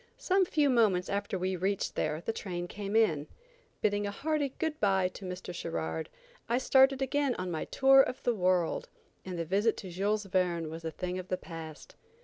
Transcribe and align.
Some 0.17 0.45
few 0.45 0.71
moments 0.71 1.09
after 1.09 1.37
we 1.37 1.55
reached 1.55 1.93
there 1.93 2.21
the 2.21 2.33
train 2.33 2.67
came 2.67 2.95
in. 2.95 3.27
Bidding 3.81 4.07
a 4.07 4.09
hearty 4.09 4.49
good 4.57 4.79
bye 4.79 5.09
to 5.09 5.25
Mr. 5.25 5.53
Sherard, 5.53 6.09
I 6.49 6.57
started 6.57 7.03
again 7.03 7.35
on 7.35 7.51
my 7.51 7.65
tour 7.65 8.01
of 8.01 8.23
the 8.23 8.33
world, 8.33 8.89
and 9.23 9.37
the 9.37 9.45
visit 9.45 9.77
to 9.77 9.91
Jules 9.91 10.25
Verne 10.25 10.71
was 10.71 10.83
a 10.83 10.89
thing 10.89 11.19
of 11.19 11.27
the 11.27 11.37
past. 11.37 11.95